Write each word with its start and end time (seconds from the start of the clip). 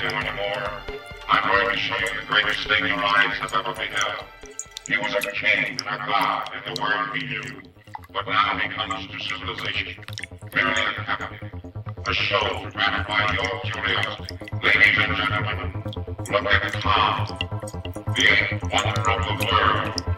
before 0.00 0.16
I 0.16 0.22
tell 0.22 0.22
you 0.22 0.28
any 0.28 0.36
more, 0.36 0.98
I'm 1.28 1.50
going 1.50 1.74
to 1.74 1.80
show 1.80 1.96
you 1.98 2.20
the 2.20 2.26
greatest 2.26 2.68
thing 2.68 2.86
your 2.86 3.02
eyes 3.02 3.38
have 3.38 3.52
ever 3.54 3.74
beheld. 3.74 4.24
He 4.86 4.96
was 4.96 5.14
a 5.14 5.32
king 5.32 5.78
and 5.86 6.02
a 6.02 6.06
god 6.06 6.50
in 6.54 6.74
the 6.74 6.80
world 6.80 7.16
he 7.16 7.26
knew. 7.26 7.62
But 8.12 8.26
now 8.26 8.58
he 8.58 8.68
comes 8.68 9.06
to 9.06 9.20
civilization, 9.20 10.04
merely 10.54 10.70
a 10.70 11.04
captive. 11.04 11.50
A 12.06 12.14
show 12.14 12.38
to 12.38 12.70
gratify 12.70 13.34
your 13.34 13.60
curiosity. 13.64 14.38
Ladies 14.62 14.98
and 14.98 15.16
gentlemen, 15.16 15.82
look 16.30 16.46
at 16.46 16.72
Tom, 16.74 17.38
the 18.14 18.26
eighth 18.30 18.62
wonder 18.72 19.10
of 19.10 19.38
the 19.38 19.46
world. 19.52 20.17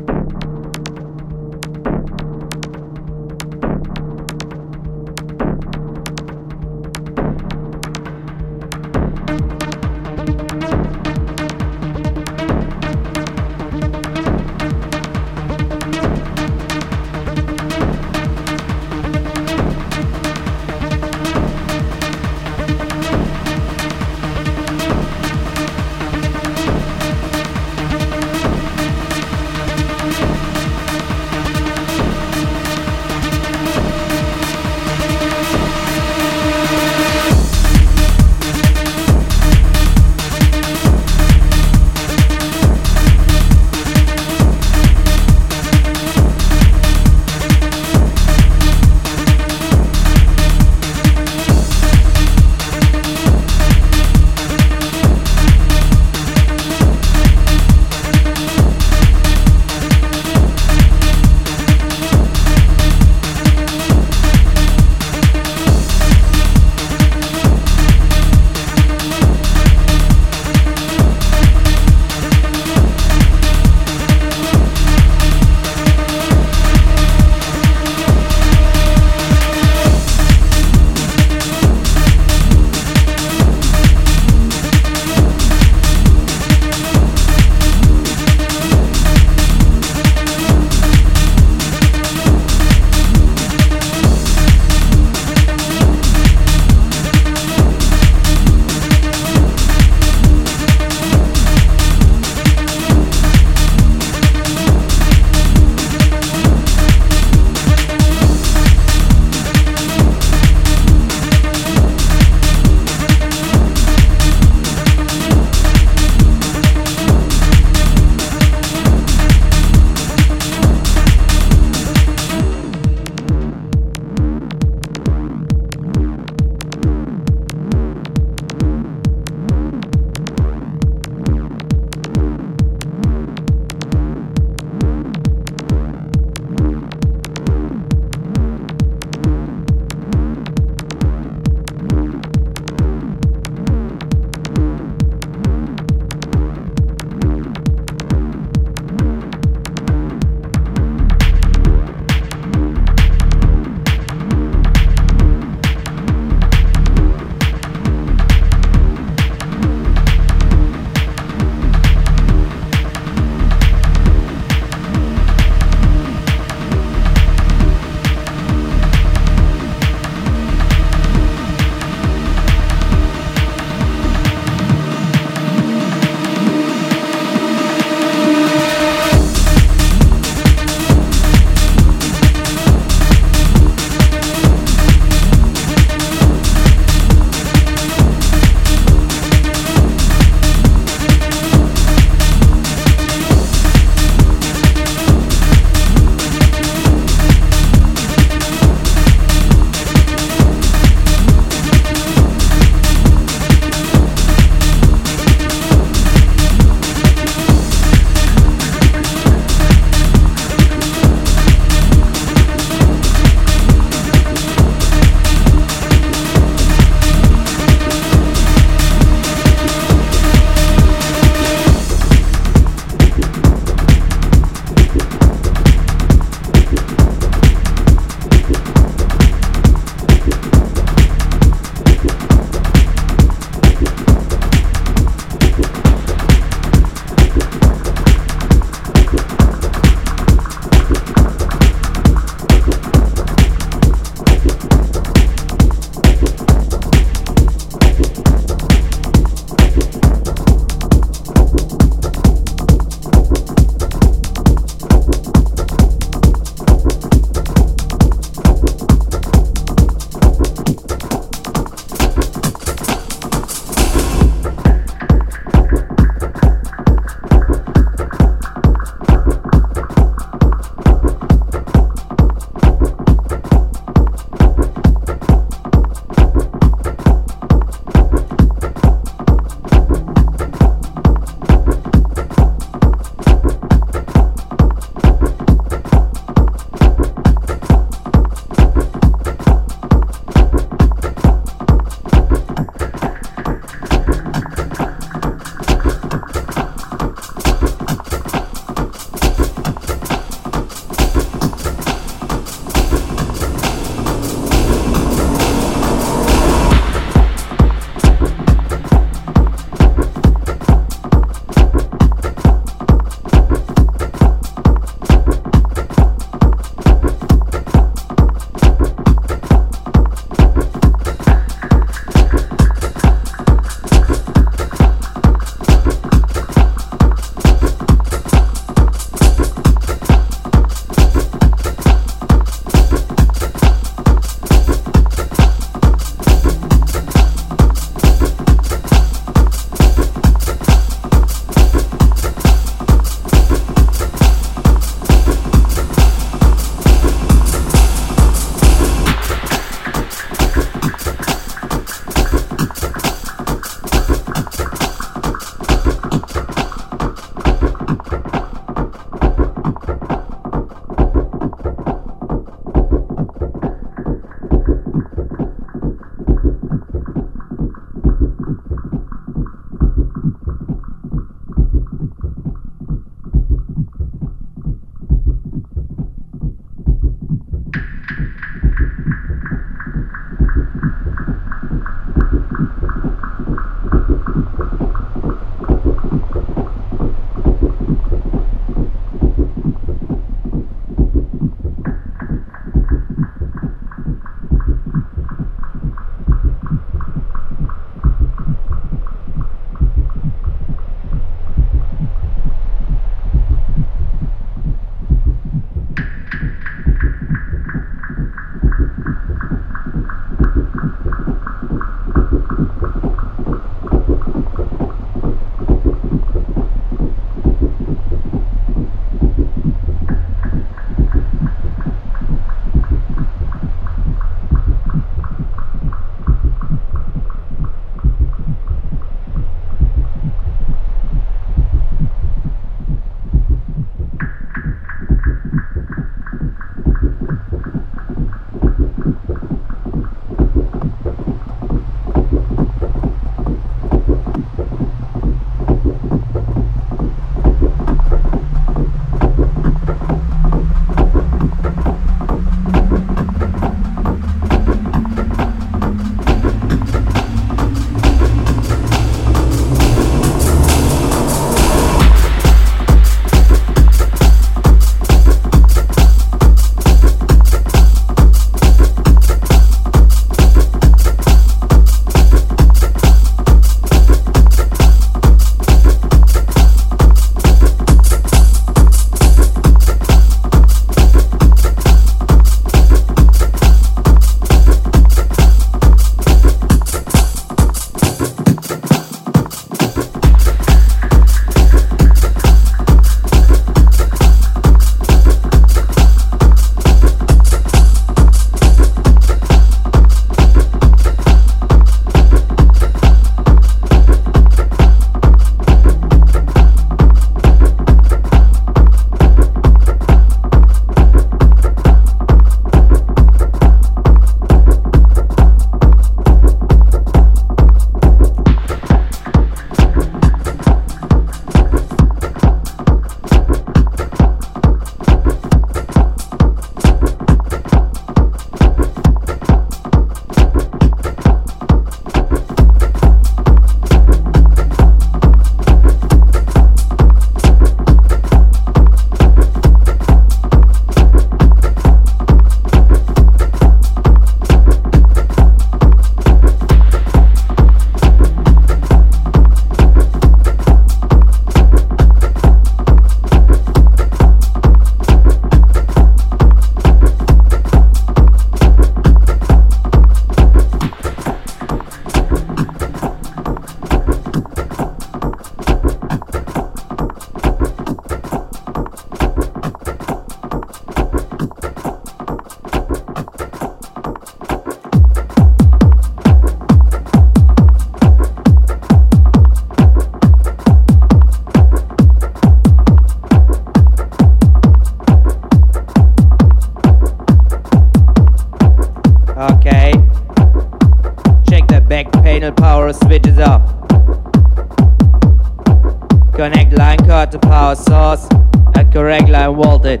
Connect 596.50 596.72
line 596.78 596.98
card 597.00 597.30
to 597.32 597.38
power 597.38 597.74
source 597.74 598.26
at 598.74 598.90
correct 598.90 599.28
line 599.28 599.54
voltage. 599.54 600.00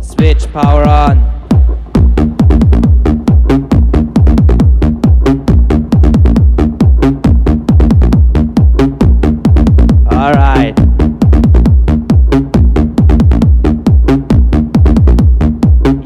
Switch 0.00 0.46
power 0.52 0.84
on. 0.84 1.18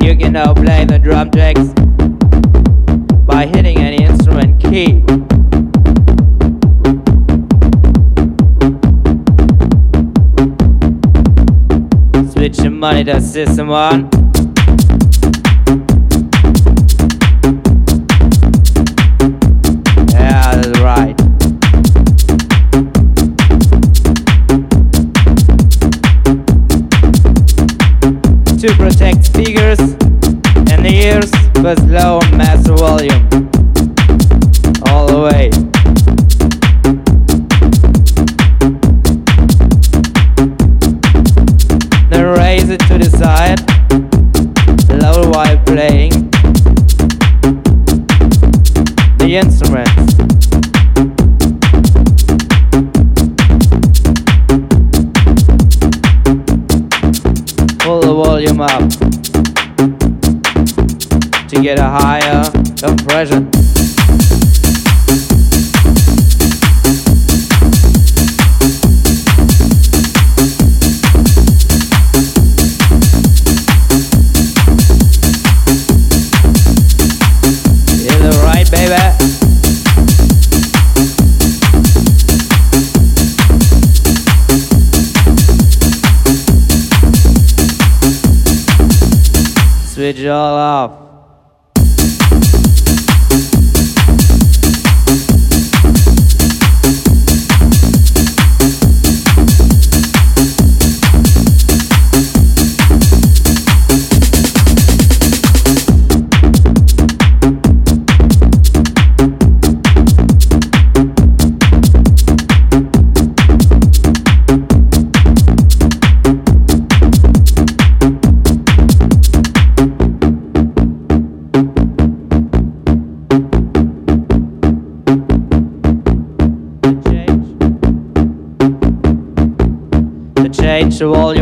You 0.01 0.17
can 0.17 0.33
now 0.33 0.55
play 0.55 0.87
the 0.87 0.99
drum 0.99 1.31
tracks 1.31 1.84
The 12.85 12.91
monitor 12.91 13.21
system 13.23 13.71
on. 13.71 14.11
Yeah, 20.13 20.55
that's 20.55 20.81
right. 20.81 21.17
To 28.61 28.75
protect 28.77 29.25
speakers 29.25 29.81
and 30.71 30.87
ears 30.87 31.31
but 31.63 31.79
low 31.85 32.21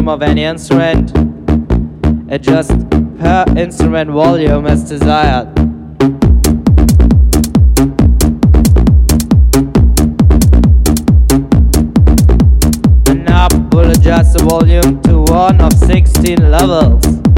volume 0.02 0.08
of 0.08 0.22
any 0.22 0.42
instrument. 0.42 1.12
Adjust 2.28 2.70
per 3.20 3.44
instrument 3.56 4.10
volume 4.10 4.66
as 4.66 4.82
desired. 4.88 5.54
The 13.04 13.14
knob 13.14 13.74
will 13.74 13.90
adjust 13.92 14.38
the 14.38 14.44
volume 14.44 15.00
to 15.02 15.20
one 15.32 15.60
of 15.60 15.72
16 15.72 16.50
levels. 16.50 17.31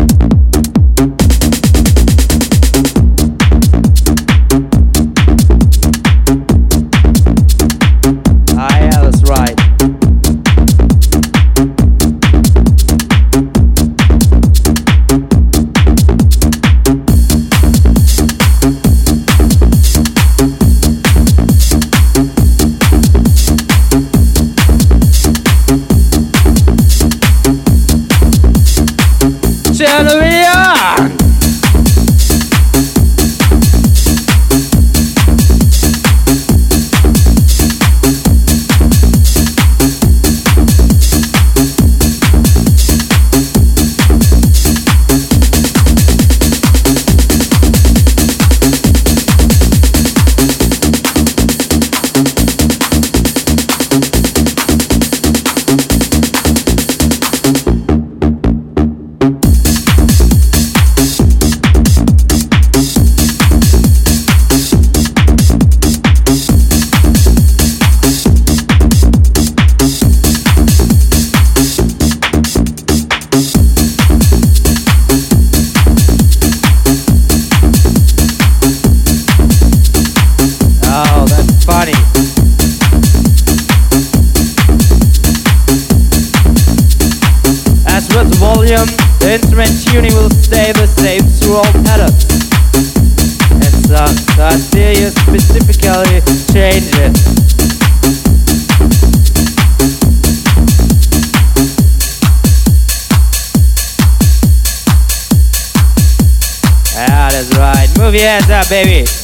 Baby. 108.69 109.24